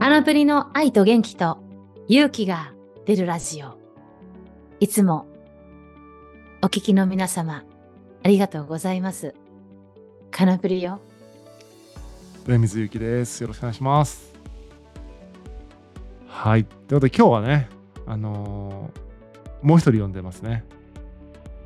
[0.00, 1.58] アナプリの愛と元気と
[2.06, 2.72] 勇気が
[3.04, 3.76] 出るラジオ。
[4.80, 5.26] いつも
[6.62, 7.64] お聞きの皆様、
[8.22, 9.34] ありがとうございます。
[10.30, 11.00] カナプリよ。
[12.46, 13.40] 上水ゆきです。
[13.40, 14.32] よろしくお願いします。
[16.28, 16.64] はい。
[16.64, 17.68] ということで今日はね、
[18.06, 19.08] あのー
[19.60, 20.64] もう一人呼んでますね。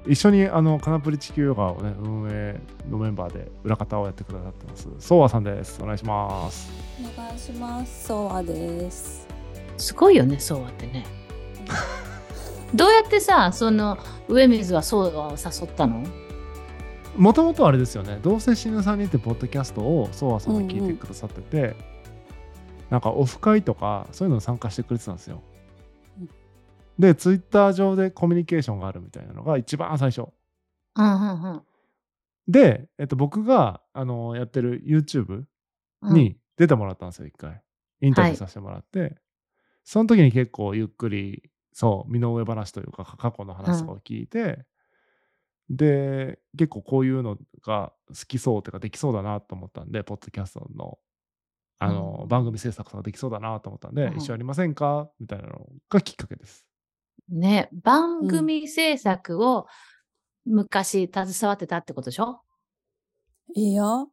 [0.06, 2.60] 一緒にあのカナプリ地球ヨガをね、運営
[2.90, 4.88] のメンバーで裏方をやってくださってます。
[4.98, 5.80] ソワさんです。
[5.82, 6.72] お願いします。
[7.00, 8.06] お願いします。
[8.06, 9.28] ソワです。
[9.76, 11.06] すごいよね、そうはってね。
[12.74, 15.36] どうやってさ、その上水はそうはを誘
[15.68, 16.04] ったの？
[17.16, 21.76] もともとあれですよね、どうせ死ぬさんにってポッドキャストをソワさんが聞いてくださってて、
[22.88, 25.51] なんかオフ会とかそういうのに参加してくれてたんですようん。
[27.02, 30.28] で、ツイッター上でコミュニケーションがあるみたいなのが一番最初。
[30.96, 31.62] うんうんうん
[32.48, 35.44] で、えっと、僕があのやってる YouTube
[36.02, 36.14] うん。
[36.14, 37.62] に出てもらったんですよ、一回。
[38.00, 39.16] インタビューさせてもらって、
[39.84, 44.64] その時に結構ゆっくり、そう、身の上話というか、過去の話とかを聞いて、
[45.70, 50.98] で、結構こういうのが好きそうというか、できそうだなと思ったんで、ポッドキャストの
[51.78, 55.08] あの、うん番組制作とかできそうだなと思ったんで、うん一緒やりませんか？
[55.20, 56.66] みたいなのがきっかけです。
[57.32, 59.66] ね、番組制作を
[60.46, 62.42] 昔携わってたってことでしょ、
[63.54, 64.06] いや、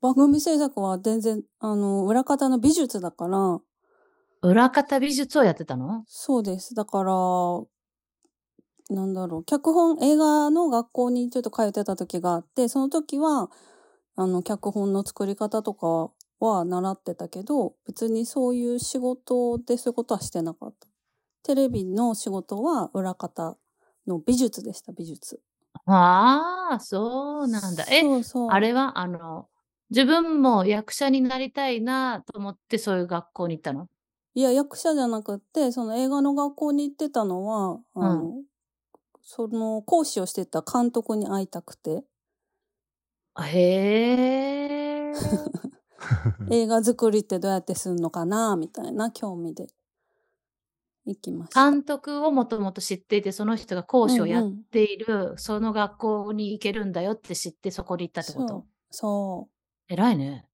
[0.00, 3.60] 番組制作は全然、あの、裏方の美術だから、
[4.40, 6.06] 裏方美術をやってたの？
[6.06, 6.74] そうです。
[6.74, 7.12] だから、
[8.88, 13.50] なんだろう、脚本、映画の学校にちょっと通ってた時があって、その時は、
[14.16, 16.10] あの、脚本の作り方とか
[16.40, 20.88] は習ってたけど、別にそういう仕事でそういうことはしてなかった。
[21.46, 23.56] テレビの仕事は裏方
[24.06, 25.40] の美術でした、美術。
[25.86, 27.84] ああ、そうなんだ。
[27.88, 28.52] え、そうそう。
[28.52, 29.48] あれは、あの、
[29.90, 33.88] 自分も役者になりたいなと思ってそういう学校に行ったの？
[34.34, 38.44] いや、役者じゃなくって、その映画の学校に行ってたのは、あの、
[39.22, 42.04] その講師をしてた監督に会いたくて、
[43.38, 43.48] へ
[45.12, 45.46] え。
[46.50, 49.68] 映画作りってどうやってするのかな、みたいな興味で
[51.06, 51.70] 行きました。
[51.70, 58.66] 監督をもともと知っていて、その人が講師をやっうんうんている、その学校に行けるんだよって知って、そこに行ったってこそうと。
[58.90, 59.48] そ
[59.88, 60.46] 偉いね。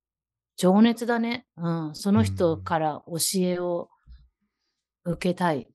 [0.57, 1.47] 情熱だね。
[1.57, 1.95] うん。
[1.95, 3.89] その人から教えを
[5.05, 5.63] 受けたい。
[5.63, 5.75] う。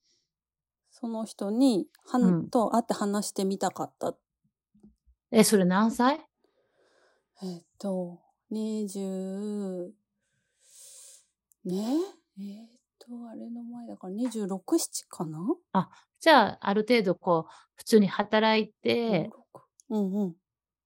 [0.91, 4.15] その人に、はん、うんと会って話してみたかった。
[5.31, 6.21] え、それ何歳？
[7.43, 8.19] えっと、
[8.51, 9.89] 20、
[11.65, 11.97] ね？
[12.39, 12.76] えっ
[13.07, 15.39] と、あれの前だから26、7かな？
[16.19, 19.29] じゃあ、ある程度こう、普通に働いて、
[19.89, 20.35] うんうん。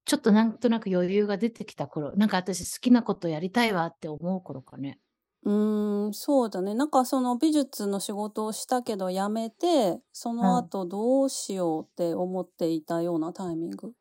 [0.05, 4.99] ちょっとなんとなく余裕が出てきた頃、なんか私好きなことやりたいわって思う頃かね。
[5.43, 6.75] うーん、そうだね。
[6.75, 13.93] なんかその美術の仕事をしたけど辞めて、その後どうしようって思っていたようなタイミング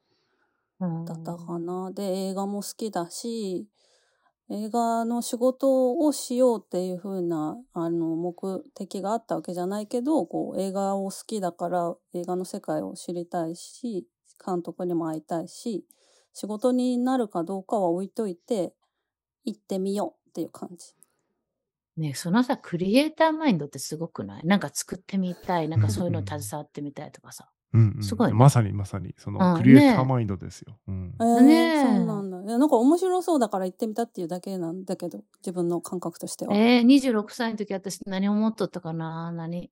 [0.80, 1.90] うんだったかな。
[1.92, 3.66] で、映画も好きだし、
[4.52, 14.06] 映画の仕事をしようっていう風な、あの、目的があったわけじゃないけど、こう、映画を好きだから映画の世界を知りたいし、
[14.44, 15.84] 監督にも会いたいし、
[16.32, 18.74] 仕事になるかどうかは置いといて、
[19.44, 20.94] 行ってみようっていう感じ。
[21.96, 24.46] ねそのさ、クリエイターマインドってすごくない？
[24.46, 27.50] なんか作ってみたい、なんかそういうの 携わってみたいとかさ。
[27.72, 30.76] うんうんすごいねまさにまさに、その、うんクリエイタねーマインドですよ。
[30.88, 32.42] うんえー、ねえそうなんだ。
[32.42, 36.56] いや、なんか面白そうだから行ってみたっていうだけなんだけど、自分の感覚としては。
[36.56, 39.30] えー、26歳の時私何思っとったかな？
[39.32, 39.70] 何？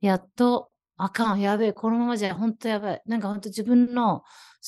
[0.00, 3.02] やっと、あかん、やべえ、このままじゃ本当やばい。
[3.06, 4.24] なんか本当自分の好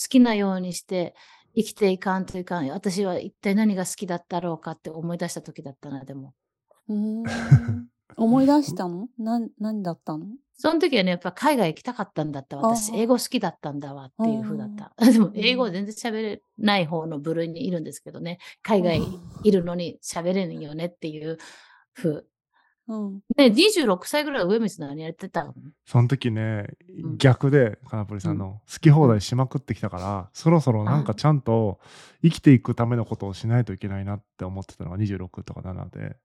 [0.09, 1.15] きなようにして
[1.57, 2.69] 生きていかんといかん。
[2.69, 6.35] 私は一体何が好きだったろうかって思い出した時だったな、でも。
[6.89, 7.25] うーん。
[8.17, 9.09] 思い出したの？
[9.19, 10.27] な、何だったの？
[10.57, 12.57] その時はね、やっぱ海外行きたかったんだった。
[12.57, 14.93] 私、英語好きだったんだわっていう風だった。
[15.11, 18.39] でも、英語全然喋れない方の部類にいるんですけどね。
[18.63, 19.03] 海外
[19.43, 21.39] いるのに喋れんよねっていう
[21.93, 22.25] 風。
[22.87, 23.21] うん。
[23.37, 25.55] ね、26歳ぐらい上水何やってたの？
[25.87, 26.69] その時ね
[27.03, 31.81] うん、逆で、カナプリさんの好き放題しまくってきたから、そろそろなんかちゃんと
[32.23, 36.17] 生きていくためのことをしないといけないなって思ってたのが26とか7で。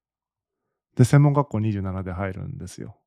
[0.95, 2.97] で、専門学校27で入るんですよ。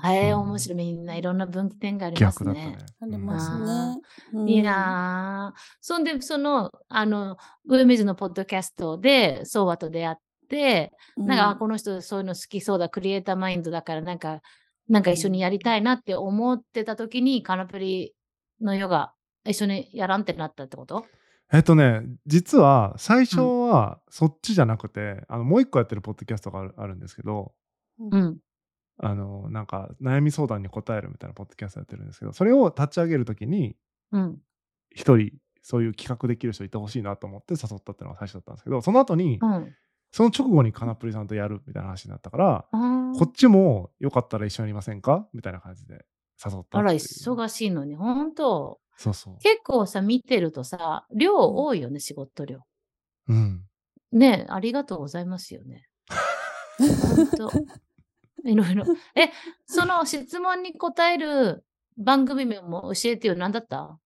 [0.00, 0.76] はい、うん面白い。
[0.76, 2.86] みんないろんな分岐点があります逆だったねね。。
[3.00, 4.02] ありますね。
[4.32, 7.36] うんいやー、そんで、その、あの、
[7.66, 10.16] 上水のポッドキャストで、ソーワと出会っ
[10.48, 14.40] て、なんか、あこの人そういうの好きそうだ、クリエイターマインドだから、なんか、
[14.88, 18.14] なんか一緒にやりたいなって思ってた時に、カナプリ
[18.60, 19.12] のヨガ、
[19.46, 21.06] 一緒にやらんってなったってこと？
[21.52, 27.52] えっとね、実は最初はそっちじゃなくて、あのもう一個やってるポッドキャストがあるあるんですけど、
[27.98, 28.38] うん。
[28.98, 33.76] あのなんか悩み相談に答えるみたいなポッドキャストやってるんですけど、それを立ち上げるときに、
[34.12, 34.38] うん。
[34.90, 35.32] 一人
[35.62, 39.74] そういう企画できる人いてほしいなと思って誘ったっていうのが最初だったんですけど、その後に、うん。
[40.12, 46.04] その直後にカナプリさんとやるみたいな話になったから、あーこっちもよかったら一緒にやりませんかみたいな感じで
[46.44, 49.38] 誘ったあら、っていう忙しいのに、本当そうそう。
[49.38, 52.60] 結構さ、見てるとさ、量多いよね、仕事量。
[53.28, 53.64] うん。
[54.12, 55.88] ねありがとうございますよね。
[56.78, 57.50] 本当
[58.44, 58.84] いろいろ。
[59.14, 59.30] え、
[59.66, 61.64] その質問に答える
[61.96, 63.36] 番組名も教えてよ。
[63.36, 63.98] 何だった？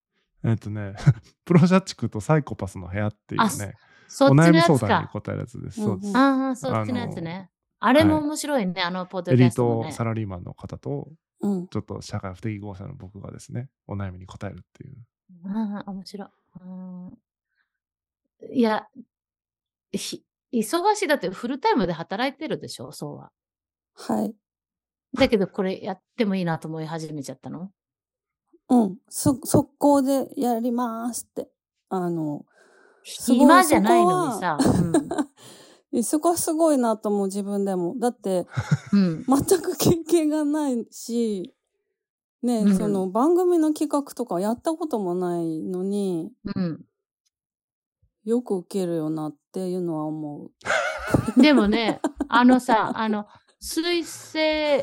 [0.45, 0.95] えっとね、
[1.45, 3.75] プロジャチクとサイコパスの部屋っていうあね、
[4.21, 4.61] お悩み。
[4.61, 5.81] 相談に答えるやつです。
[6.15, 7.51] ああ、そっちのやつね。
[7.81, 9.91] あれも面白いね、あのポッドエリーキャストもね。
[9.91, 11.09] トサラリーマンの方と、
[11.41, 11.69] うん。
[11.69, 14.97] ちょっと社会不適合者の僕がですね、お悩みに答えるっていう。
[15.47, 16.29] ああ、面白い。
[16.61, 17.19] うん
[18.53, 18.87] いや、
[19.91, 23.33] ひ忙しいだってフルタイムで働いてるでしょ、そうは。
[23.99, 24.35] はい。
[25.15, 27.71] だけどこれやってもいいなと思い始めちゃったの？
[28.71, 28.97] うん。
[29.09, 31.49] そ、速攻でやりますって。
[31.89, 32.45] あの、
[33.03, 34.59] すごい暇じゃないのにさ。
[35.93, 37.95] えそこはすごいなと思う、自分でも。
[37.99, 38.47] だって、
[38.93, 39.25] うん。
[39.27, 41.55] うん全く経験がないし、
[42.43, 46.85] ね、うんその番組の企画とかやったこともないのに、うん。
[48.25, 50.51] よく受けるよなっていうのは思
[51.39, 53.27] でもね、あのさ、あの、
[53.61, 54.39] 水星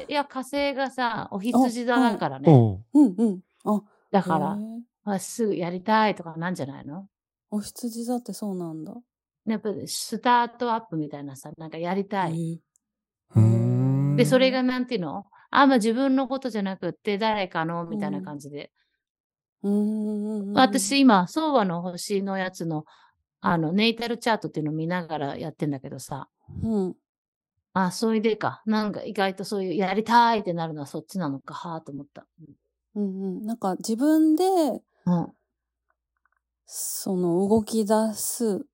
[0.09, 2.51] や火星がさ、お羊座だからね。
[2.51, 3.39] おうんうん。
[3.63, 3.81] あ、
[4.11, 4.57] だから
[5.05, 7.07] あすぐやりたいとかなんじゃないの？
[7.51, 8.93] お羊座ってそうなんだ。
[9.45, 12.59] やっぱりスタートアップみたいなさ、なんかやりたい。
[13.35, 15.25] ーんで、それがなんていうの？
[15.51, 18.71] あ、まあ自分のことじゃなくって誰かのみたいな感じで。
[19.63, 20.53] うーん。
[20.53, 22.85] 私、今、相和の星のやつの、
[23.41, 26.27] あの、ネイタルチャートっていうのを見ながらやってんだけどさ、
[26.63, 26.95] うん。
[27.77, 28.61] あ、そういうでか。
[28.65, 32.25] なんか意外とそういうやりたいってなるのはそっちなのか、はあと思った。
[32.95, 33.45] うんうん。
[33.45, 34.43] なんか自分で、
[35.05, 35.27] うん。
[36.65, 38.65] その動き出す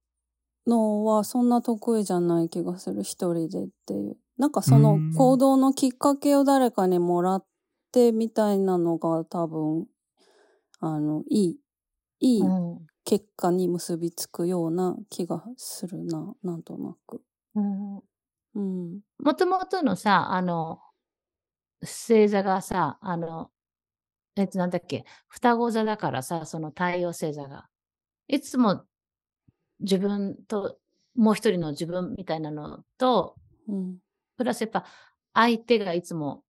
[0.68, 3.02] のはそんな得意じゃない気がする。
[3.02, 4.18] 一人でっていう。
[4.38, 7.46] なんかそのうん行動のきっかけを誰かにもらっ
[7.92, 9.88] てみたいなのが多分、
[10.80, 11.60] あの、いい、
[12.20, 16.36] いいうん結果に結びつくような気がするな。
[16.44, 17.24] なんとなく。
[17.56, 18.04] うんうん。
[18.54, 20.82] もともとのさ、あの、
[21.82, 23.50] 星座がさ、あの、
[24.36, 27.68] えっと、なんだっけ、双子座だからさ、その太陽星座が。
[28.28, 28.86] いつも
[29.80, 30.78] 自分と、
[31.16, 33.36] もう一人の自分みたいなのと、
[33.68, 33.98] うん。
[34.38, 34.86] プラスやっぱ
[35.34, 36.44] 相手がいつも、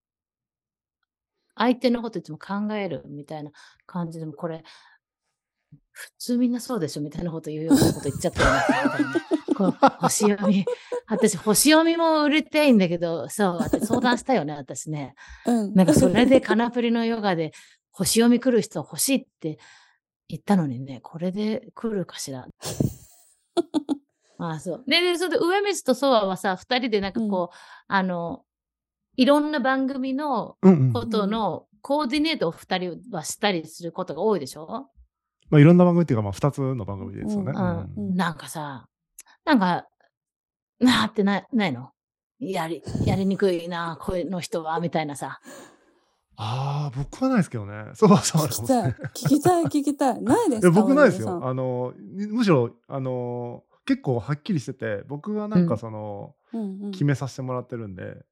[1.54, 3.50] 相手のこといつも考えるみたいな
[3.87, 4.64] 感じでも、これ、
[5.90, 9.20] 普通みんなそうでしょみたいなこと言うようなこと言っちゃったよね。
[9.70, 10.64] こう星読み。
[11.09, 15.14] 私、星読みも売りたいんだけど、そう、私相談したよね、 私ね。
[15.47, 15.75] うん。
[15.75, 17.53] なんかそれで カナプリのヨガで
[17.91, 19.59] 星読み来る人欲しいって
[20.29, 22.49] 言ったのにね、これで来るかしら。
[24.38, 24.85] ああ、そう。
[24.88, 27.56] で、でそれで上水とソワはさ、二人でなんかこう、
[27.87, 28.44] あの、
[29.17, 34.88] いろんな番組のうんうんことのコーディネートを二人はしたりすることが多いでしょ、
[35.50, 37.53] まあ、いろんな番組っていうか、まあ、2つの番組ですよね。
[37.55, 38.87] ううんうんなんかさ、
[39.44, 39.86] なんか、
[40.80, 41.90] なーってなないの？
[42.40, 45.40] やり、やりにくいな、この人は、みたいなさ。
[46.37, 47.90] ああ、僕はないですけどね。
[47.94, 48.92] そうそうあるか聞きたい。
[49.14, 50.22] 聞きたい、聞きたい。
[50.22, 51.40] ないですか僕ないですよ。
[51.44, 56.90] あのむしろあの結構はっきりしてて僕はなんかうんその、うんうん。
[56.92, 58.25] 決めさせてもらってるんで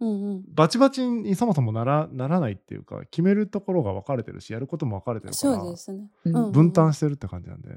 [0.00, 0.44] うんうん。
[0.48, 6.10] バチバチにそもそもならならないっていうか決めるところが分かれてるしやることも分かれてるからそうですね。
[6.24, 7.68] うんうんうん分担してるって感じなんで、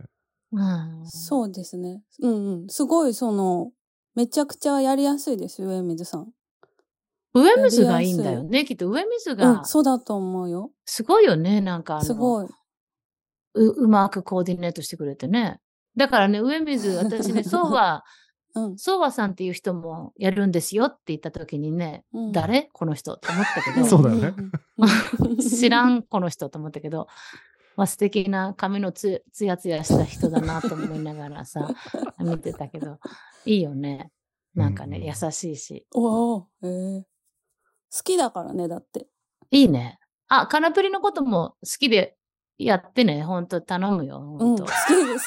[0.56, 1.06] うん。
[1.06, 2.02] そうですね。
[2.22, 2.68] うんうん。
[2.70, 3.72] すごい、その、
[4.16, 6.32] めちゃくちゃやりやすいです、上水さん。
[7.34, 8.64] 上水がいいんだよね。
[8.64, 10.72] きっと上水うがん、そうだと思うよ。
[10.86, 11.60] すごいよね。
[11.60, 12.48] なんかあのすごい。
[13.56, 15.60] う、うまくコーディネートしてくれてね。
[15.98, 18.06] だからね、上水、私ね、そうは、
[18.56, 18.78] うん。
[18.78, 22.70] そうはさんっていう人もやるんですよって言った時にね、うん誰？
[22.72, 24.34] この人って思ったけど、 そうだよね
[24.78, 25.38] うん。
[25.44, 27.08] 知らんこの人と思ったけど、
[27.76, 31.70] まあ、素敵な髪のつつやつやした人だなと思いながらさ、
[32.20, 33.00] 見てたけど、
[33.46, 34.12] いいよね。
[34.54, 35.86] なんかね、うんうん優しいし。
[35.94, 37.06] おお、ええ
[37.96, 39.08] 好きだからね、だって。
[39.52, 40.00] いいね。
[40.28, 42.18] あ、カナプリのことも好きで
[42.58, 43.24] やってね。
[43.24, 44.20] ほんと頼むよ。
[44.20, 44.70] ほうん好き、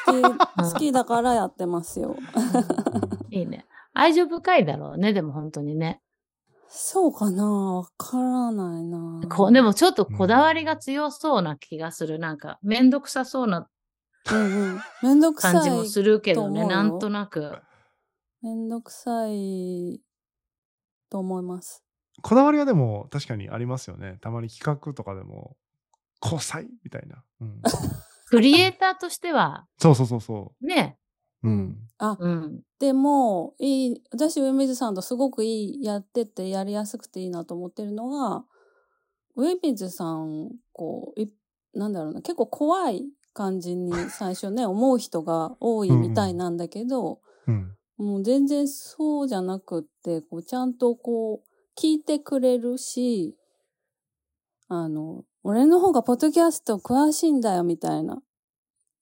[0.07, 2.17] 好き、好きだからやってますよ。
[3.31, 3.67] いいね。
[3.93, 5.13] 愛情深いだろうね。
[5.13, 6.01] でも本当にね。
[6.71, 7.45] そうかな？
[7.45, 12.19] わからないなこうでもちょっとこだわりが強そうな気がする。
[12.19, 13.69] なんか、めんどくさそうな
[14.31, 14.81] うんうん。
[15.03, 15.89] めんどくさ感じもい。
[15.89, 17.59] するけどね、なんとなく。
[18.43, 20.01] めんどくさい
[21.11, 21.83] と思います。
[22.21, 24.19] こだわりはでも確かにありますよね。
[24.21, 25.57] たまに企画とかでも、
[26.23, 27.23] 交際みたいな。
[27.41, 27.63] うん、
[28.29, 31.03] クリエイターとしては、そうそうそうそね、う。
[31.05, 31.08] う
[31.43, 31.77] うんん。
[31.99, 32.63] あ、うん。
[32.79, 38.45] でも、いい、私、上水さんとすごくいい、やっててやりやすくていいなと思ってるのが、
[39.37, 41.33] 上水さん、こう、い
[41.75, 47.75] なんだろうな、結構怖い感じに最初ね、思う人が多いみたいなんだけど、うん。
[47.97, 53.37] もう全然そうじゃなくって、こう、ちゃんとこう、聞いてくれるし、
[54.69, 58.21] あの、俺の方がポッドキャスト詳しいんだよ、みたいな。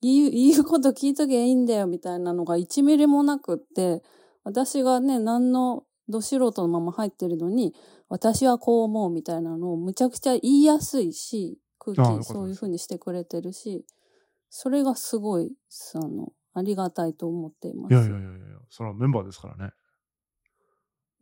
[0.03, 4.03] 言う、 言うこと聞いときゃいいんだよ、みたいなのが1ミリもなくって、
[4.45, 7.75] 私がね、何のど素人のまま入ってるのに、
[8.09, 13.85] 私はこう思うみたいなのをむちゃくちゃ言いやすいし、空気そういう風にしてくれてるし、
[14.51, 17.93] それがすごい、その、ありがたいと思っています。
[17.93, 18.37] いやいやいやいや、
[18.71, 19.73] それはメンバーですからね。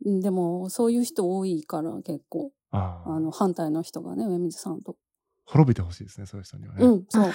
[0.05, 4.97] うんでも、そういう人多いから結構、あの、反対の人がね、上水さんと。
[5.45, 6.85] 滅びてほしいですね、そういう人にはね。
[6.85, 7.25] うん、そう。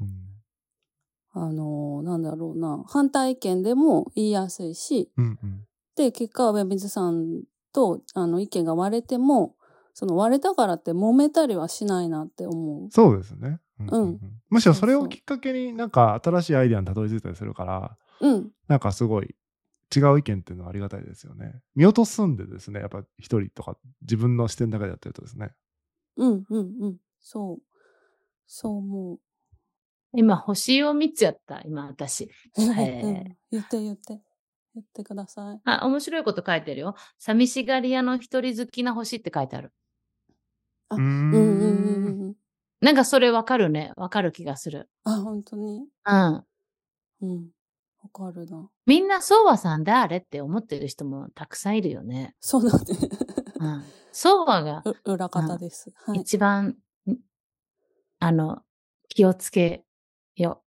[0.00, 0.20] うん
[1.32, 5.64] あの、なんだろうな、反対意見でも言いやすいし、うんうん
[5.96, 7.42] で、結果は上水さん
[7.72, 9.54] と、あの、意見が割れても、
[9.92, 12.90] その割れたからって揉めたりはしないなって思う。
[12.90, 13.58] そうですね。
[13.80, 14.20] うんうん
[14.50, 19.34] むしろそれをきっかけになんか新しいアイデアにたどり着いたりするから、うん、なんかすごい
[19.94, 21.54] 違う意見っていうのはありがたいですよね。
[21.74, 25.52] 見落とすんでですね、やっぱ一人とか自分の視点だけでやってるとですね。
[26.16, 26.96] うん、うん、うん。
[27.20, 27.62] そう。
[28.46, 29.20] そう思う。
[30.14, 32.30] 今、星を3つやった、今、私。
[32.58, 32.66] えへ
[33.02, 33.36] うんえ。
[33.52, 34.20] 言って言って。
[34.74, 35.60] 言ってください。
[35.64, 36.94] あ、面白いこと書いてるよ。
[37.18, 39.72] 寂しがり屋の一人好きな星って書いてある。
[40.88, 42.34] あうん、うん、うん、うん。
[42.80, 43.92] なんかそれわかるね。
[43.96, 44.88] わかる気がする。
[45.04, 45.86] あ、本当に？
[46.06, 46.44] うん。
[47.22, 47.50] うん。
[48.02, 48.68] わかるな。
[48.86, 52.34] みんな、ソワさん誰って思ってる人もたくさんいるよね。
[52.40, 52.94] そうなんで。
[53.58, 53.84] うん。
[54.12, 55.92] ソワがう裏方です。
[56.06, 56.20] はい。
[56.20, 56.76] 一番、
[57.06, 57.16] ん
[58.18, 58.62] あの、
[59.08, 59.84] 気をつけ
[60.34, 60.64] よっ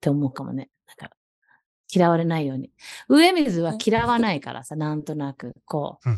[0.00, 0.70] て思うかもね。
[0.86, 1.16] なんか、
[1.92, 2.70] 嫌われないように。
[3.08, 6.12] 上水は嫌わないからさ、なんとなく、こうん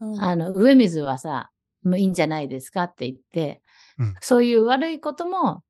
[0.00, 1.50] うんう、あの、上水はさ、
[1.82, 3.62] もういいんじゃないですかって言って、
[3.98, 5.62] うんそういう悪いことも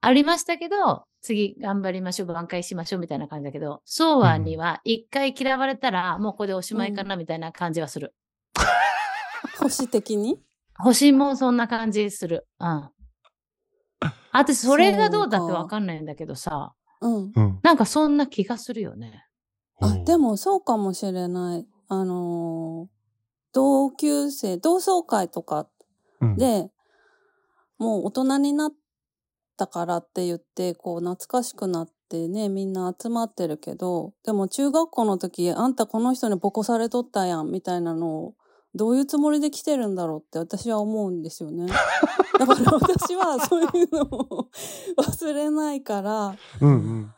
[0.00, 8.14] ありましたけど、次頑張りましょう、挽回しましょうみたいな感じだけど、ソワには一回嫌われたら、もうここでおしまいかなみたいな感じはする。
[9.58, 10.42] 星的に？
[10.78, 12.46] 星もそんな感じする。
[12.58, 12.90] うん。
[14.32, 17.32] 私、それがどうだってわかんないんだけどさ、うん。
[17.34, 17.60] うん。
[17.62, 19.26] なんかそんな気がするよね。
[19.80, 21.66] あ、でも、もそうかもしれない。
[21.88, 23.02] あのー
[23.54, 25.68] 同級生、同窓会とか
[26.22, 26.70] うん、で、
[27.78, 28.72] もう大人になっ
[29.62, 38.34] たからって言って、こう懐かしくなってね、みんな集まってるけど、でも中学校の時、あんたこの人にボコされとったやん、みたいなのを、
[38.74, 41.66] どういうつもりで来てるんだろうって私は思うんですよね。
[42.38, 44.48] だから私はそういうのを
[44.98, 47.14] 忘れないから、うんうん。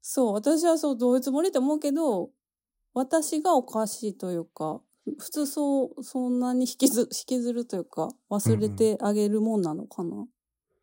[0.00, 2.30] そう、私はそう、どういうつもりって思うけど、
[2.94, 4.80] 私がおかしいというか、
[5.18, 10.26] 普通そう、そんなに引きず、引きずるというか、忘れてあげるもんなのかな。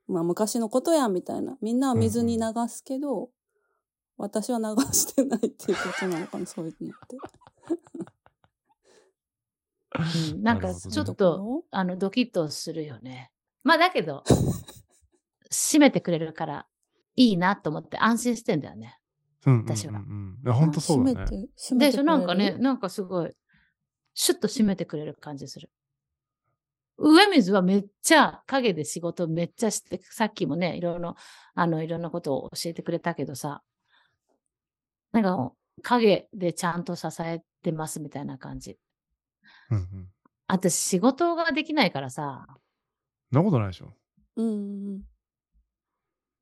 [0.07, 1.57] まあ昔のことやんみたいな。
[1.61, 3.29] みんなは水に流すけど、
[4.17, 7.17] 私は流してないっていうことなのかな、 そういうのって。
[10.33, 13.31] うん、なんかちょっと、あの、ドキッとするよね。
[13.63, 14.23] まあだけど、
[15.51, 16.67] 閉めてくれるから
[17.15, 18.99] いいなと思って安心してんだよね。
[19.45, 20.39] うんうんうん私はうん。
[20.43, 21.21] いや、本当そうだね。
[21.21, 22.17] あ閉めて、閉めでしょてくれる？
[22.17, 23.33] なんかね、なんかすごい、
[24.13, 25.69] シュッと閉めてくれる感じする。
[26.97, 31.15] 上水はめっちゃ影で仕事めっちゃして、さっきもね、いろいろ、
[31.53, 33.61] あの、いろんなことを教えてくれたけどさ、
[35.11, 35.51] なんか
[35.83, 38.77] 影でちゃんと支えてますみたいな感じ。
[39.69, 40.09] うんうん。
[40.47, 42.47] 私仕事ができないからさ、
[43.31, 43.93] なことないでしょ。
[44.37, 44.51] うんう
[44.97, 45.01] ん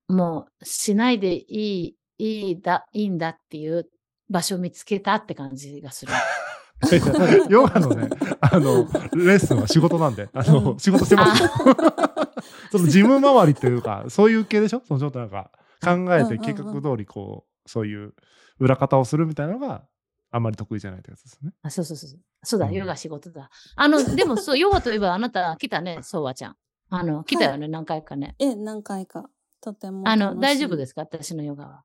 [0.07, 3.89] もうしないでいい、いいだ、いいんだっていう
[4.29, 6.13] 場所見つけたって感じがする。
[7.49, 8.09] ヨガのね、
[8.41, 8.83] あの、
[9.15, 11.49] レッスンは仕事なんで、あの、うん仕事してますよ。
[12.71, 14.81] その事務周りっていうか、そういう系でしょ？
[14.85, 15.51] そのちょっとなんか、
[15.83, 18.13] 考えて計画通りこう、そういう
[18.59, 19.83] 裏方をするみたいなのが
[20.31, 21.51] あんまり得意じゃないってやつですね。
[21.63, 22.19] あ、そうそうそうそう。
[22.43, 23.49] そうだ、うんヨガ仕事だ。
[23.75, 26.55] あの、でもそう、 ヨガといえばあなた来たね、そうわちゃん。
[26.89, 28.35] あの、来たよね、何回かね。
[28.37, 29.29] え、何回か。
[29.61, 30.07] とても。。
[30.07, 31.01] あの、大丈夫ですすか？
[31.01, 31.83] 私のヨガは。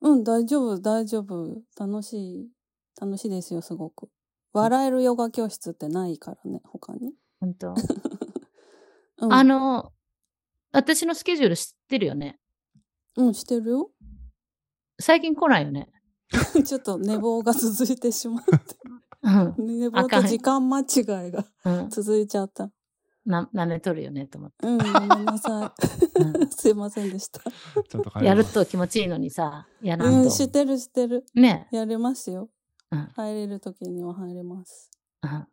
[0.00, 1.62] うん、大丈夫、大丈夫。
[1.78, 2.48] 楽しい、
[3.00, 4.08] 楽しいですよ、すごく。
[4.52, 7.12] 笑えるヨガ教室ってないからね、他に。
[7.40, 7.74] 本当？
[9.18, 9.92] うん、あの、
[10.72, 12.38] 私のスケジュール知ってるよね？
[13.16, 13.90] うん、してるよ。
[15.00, 15.88] 最近来ないよね？
[16.64, 18.52] ちょっと寝坊が続いてしまって。
[19.58, 19.78] うん。
[19.78, 20.84] 寝坊と時間間違い
[21.30, 21.90] がうん。
[21.90, 22.70] 続いちゃった。
[23.24, 24.66] な、舐めとるよねと思って。
[24.66, 25.74] うん、ごめんなさ
[26.16, 26.46] うんい。
[26.52, 27.40] すいませんでした。
[27.40, 30.30] ちょっと帰やると気持ちいいのにさ、やらうんん、と。
[30.30, 31.24] 知ってる知ってる。
[31.34, 32.50] ねやれますよ。
[32.94, 34.90] うん入れる時には入れます。
[35.22, 35.46] うん。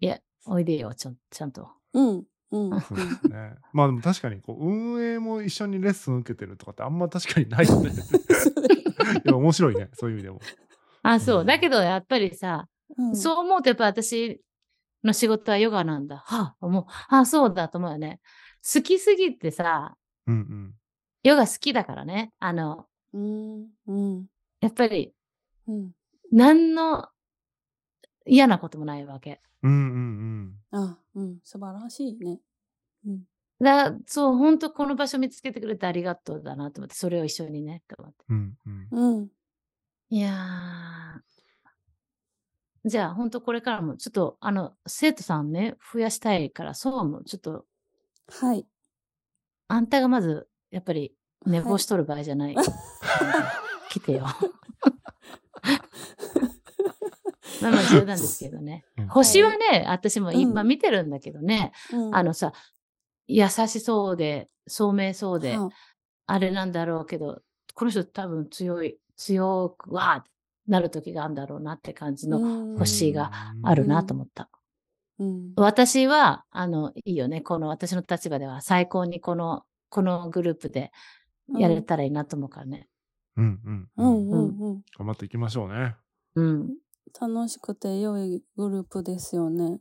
[0.00, 1.68] いや、おいでよ、ちょ、ちゃんと。
[1.92, 2.80] うん、うん、うん。
[2.80, 3.54] そうですね。
[3.72, 7.90] まあでも確かにこう運営も一緒にレッスン受けてるとかってあんま確かにないよね。
[9.24, 10.40] いや面白いね、そういう意味でも。
[11.02, 11.44] あ、そうう。
[11.44, 14.40] んだけど、やっぱりさ、うん、そう思うとやっぱ私
[15.04, 16.18] の仕事はヨガなんだ。
[16.18, 18.20] はあ、もう、あそうだと思うよね。
[18.62, 20.74] 好きすぎてさ、うんうん。
[21.22, 22.32] ヨガ好きだからね。
[22.38, 24.26] あの、うん、うん、
[24.60, 25.12] やっぱり、
[25.68, 25.92] うん。
[26.36, 27.08] 何の
[28.26, 29.40] 嫌なこともないわけ。
[29.62, 32.38] うんうんあ、うん、素晴らしいね。
[33.06, 33.22] うん、
[33.58, 38.24] だそう、本当この場所見つけてくれてありがとうだなと思って、それを一緒にね、と思って。
[38.28, 38.58] うん。
[38.66, 39.16] うんうん。
[39.18, 39.28] うん。
[40.10, 42.90] いやー。
[42.90, 47.64] じゃあ、本当これからも、ちょっと、あの、生徒さんね、増やしたいから、そうも、ちょっと、
[48.28, 48.66] はい。
[49.68, 51.14] あんたがまず、やっぱり、
[51.46, 52.56] 寝はい坊しとる場合じゃない。
[53.88, 54.26] 来てよ。
[57.62, 59.08] まあまあ冗談ですけどねうん。
[59.08, 62.52] 星はね、私も今うん見てるんだけどね、うん、あのさ、
[63.26, 65.70] 優しそうで、聡明そうで、は
[66.26, 67.40] あれなんだろうけど、
[67.74, 70.30] この人多分強い、強く、わーって
[70.66, 73.30] なる時があるんだろうなって感じのうん星が
[73.62, 74.50] あるなと思った。
[75.18, 77.40] うん、私は、あの、いいよね。
[77.40, 80.92] この私の立場では最高にこの、このグループで
[81.56, 82.88] やれたらいいなと思うからね。
[83.36, 84.28] うんうんううん。
[84.28, 84.82] ん、うん、うん。
[84.98, 85.94] 頑張っていきましょうね。
[86.34, 86.74] うん。
[87.18, 89.80] 楽しくて良いグループですよね。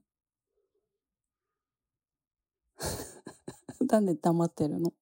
[3.89, 4.94] なんで黙ってるの？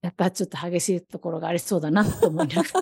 [0.00, 2.68] やっぱちょっと激しいところがありそうだなと思いながら。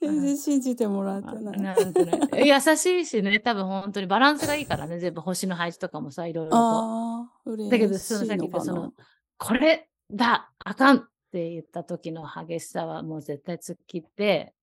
[0.00, 2.46] 全然信じてもらってない。
[2.46, 7.68] 優しいしね、多分本当にバランスがいいからね、全部星の配置とかもさ、いろいろと。
[7.70, 8.92] だけどそのさっき言ったその
[9.38, 14.54] これだあかんって言った時の激しさはもう絶対突っ切って、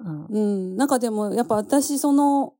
[0.00, 0.38] うん、う
[0.74, 2.54] ん、なんかでもやっぱ私その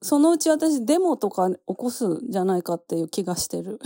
[0.00, 3.80] そのうち私デモとか起こすんじゃないかっていう気がしてる。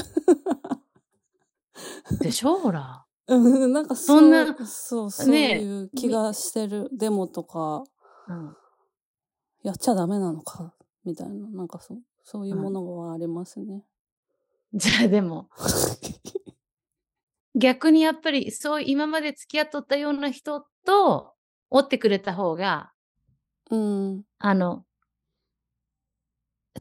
[2.21, 3.07] でしょほら。
[3.29, 6.91] うん、なんかそんなそうそういう気がしてる。
[6.93, 7.85] デモとか
[8.29, 8.57] うん、
[9.63, 13.83] やっちゃダメなのかみたいななんかそうそういうものはありますね。
[14.75, 15.49] じゃあでも、
[17.57, 21.33] 逆にやっぱりそう今まで付き合っとったような人と
[21.71, 22.93] 追ってくれた方が、
[23.71, 24.85] うん、あの、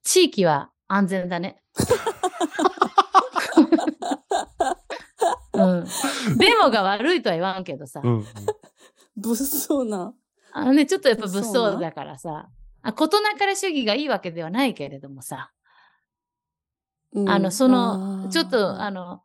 [0.03, 1.63] 地域は安全だね。
[5.53, 5.85] うん。
[6.37, 8.01] デモが悪いとは言わんけどさ。
[8.03, 8.25] うんうん。
[9.15, 10.13] 物騒な。
[10.51, 12.49] あのね、ちょっとやっぱ物そうな騒だからさ。
[12.81, 15.51] あ、事なかれ主義がいいわけではないけれどもさ。
[17.13, 19.23] うんあの、その、ちょっと、あの、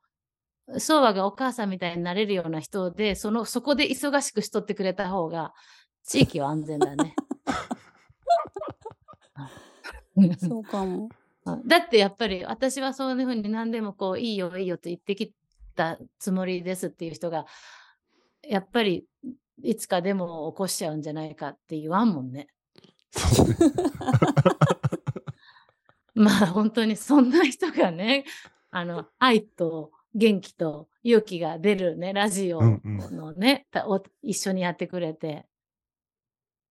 [0.72, 5.52] の、ソワがお母さんみたいになれるような人で、その、そこで忙しくしとってくれた方が、
[6.04, 7.14] 地域は安全だね。
[10.16, 11.04] う んそうかも。
[11.04, 11.08] うん
[11.66, 15.34] だってやっぱり私はそういうふうに何でもこういいよいいよと言ってき
[15.74, 17.46] たつもりですっていう人が
[18.42, 19.06] やっぱり
[19.62, 22.48] いつかデモを起こしちゃうんじゃないかって言わんもんね。
[26.14, 28.24] まあ本当にそんな人がね
[28.70, 33.16] あの愛と元気と勇気が出るねラジオうんうん。
[33.16, 35.46] のね、たお一緒にやってくれて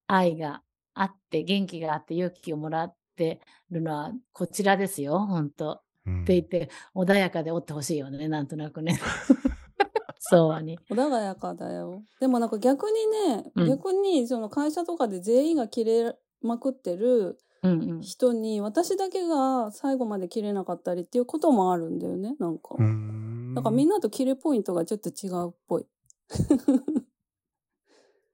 [0.08, 0.62] 愛が
[0.94, 5.82] あって元気があって勇気をもらってるのはこちらですよ本当。
[6.06, 6.22] うん。
[6.24, 9.00] って言って穏やかでおってほしいよねなんとなくね。
[10.20, 10.78] そうに。
[10.90, 12.04] 穏やかだよ。
[12.20, 13.68] でもなんか逆にね、うん。
[13.68, 18.02] 逆にその会社とかで全員が切れまくってるうんうん。
[18.02, 22.76] 人に私だけが最後まで切れなかったりっていうこともあるんだよね、なんか。
[22.78, 23.54] うーん。
[23.54, 25.86] なんかみんなと切れポイントがちょっと違うっぽい。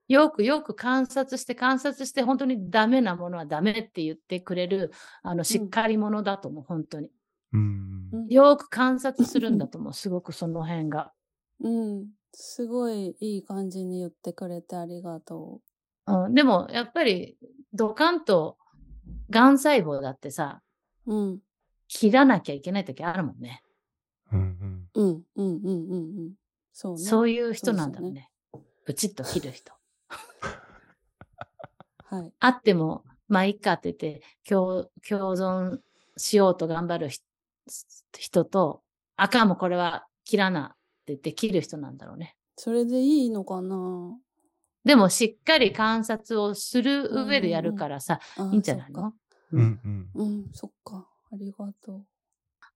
[0.07, 4.91] よくよく観察して観察して本当にダメなものはダメって言ってくれる
[5.23, 7.09] あのしっかり者だと思う、本当に。
[7.53, 7.59] うん。
[8.11, 11.11] うんよく観察するんだと思うすごくその辺が、
[11.59, 12.07] うん。
[12.33, 15.61] すごいいい感じに言ってくれてありがと
[16.07, 17.37] うん、でもやっぱり
[17.73, 18.57] ドカンと
[19.35, 20.61] がん細胞だってさ
[21.05, 21.13] う。
[21.13, 21.39] うん。
[21.89, 23.61] 切らなきゃいけない時あるもんね
[24.31, 26.33] うんうんうん、うん、うん、うん、うん。
[26.71, 27.03] そうね。
[27.03, 28.31] そういう人なんだろうそうね
[28.85, 29.73] ブチッと切る人
[32.05, 32.33] はい。
[32.39, 35.79] あってもまあいいかって言って共共存
[36.15, 37.19] しようと頑張るひ
[38.17, 38.83] 人と、
[39.17, 42.37] あかんもうこれは切らなってできる人なんだろうね。
[42.55, 44.17] それでいいのかな？
[44.85, 49.13] でもしっかり観察をする上でやるからさ、あいいんじゃないの？
[49.55, 50.25] うんうん。
[50.25, 51.07] うん、そっか。
[51.31, 52.03] ありがと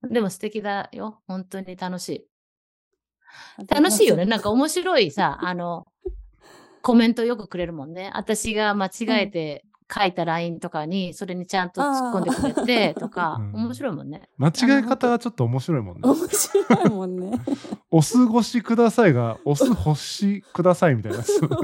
[0.01, 0.09] う。
[0.09, 1.21] でも素敵だよ。
[1.27, 2.27] 本当に楽しい。
[3.67, 4.25] 楽しいよね。
[4.25, 5.85] なんか面白いさ、あの、
[6.81, 8.11] コメントよくくれるもんね。
[8.15, 14.29] 私が間違えて書いた LINE とかに、それにちゃんと突っ込んでくれてとか う、ん面白いもんね。
[14.37, 16.01] 間違い方がちょっと面白いもんね。
[16.03, 17.31] 面白いもんね。
[17.89, 21.23] お過ごしくださいが、おす星くださいみたいな。
[21.23, 21.57] ちょっと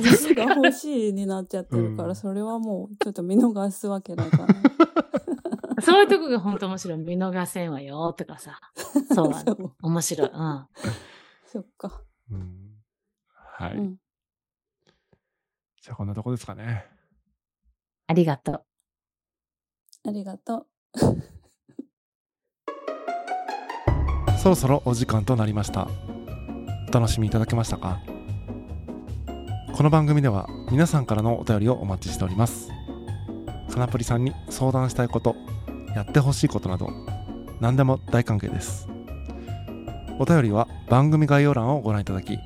[0.00, 4.46] 星が欲しいになっちゃってるから、うんそれはもうちょっと見逃すわけだから。
[5.82, 6.98] そういうとこが本当面白い。
[6.98, 8.60] 見逃せんわよとかさ。
[9.12, 9.34] そう。
[9.34, 10.28] そう面白い。
[10.28, 10.66] うん。
[11.46, 12.02] そっか。
[12.30, 12.58] うん
[13.58, 13.72] はい。
[13.76, 13.96] うん。
[15.82, 16.86] じゃあこんなとこですかね。
[18.06, 18.64] ありがとう。
[20.08, 20.66] ありがとう。
[24.38, 25.88] そろそろお時間となりました。
[26.88, 28.00] お楽しみいただけましたか？
[29.74, 32.68] この番組では皆さんからのお便りをお待ちしております。
[33.70, 35.34] かなぷりさんに相談したいこと、
[35.94, 36.90] やってほしいことなど、
[37.60, 38.88] 何でも大歓迎です。
[40.18, 42.42] お便りは番組概要欄をご覧いただき、フ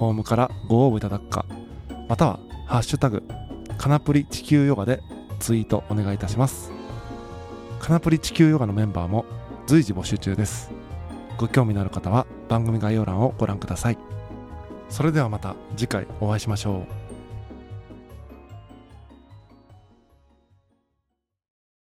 [0.00, 1.46] ォームからご応募いただくか、
[2.08, 3.22] またはハッシュタグ、
[3.84, 5.02] カナプリ地球ヨガで
[5.40, 6.72] ツイートお願いいたします。
[7.80, 9.26] カナプリ地球ヨガのメンバーも
[9.66, 10.70] 随時募集中です。
[11.36, 13.98] ご興味のある方は番組概要欄をご覧ください。
[14.88, 17.03] それではまた次回お会いしましょう。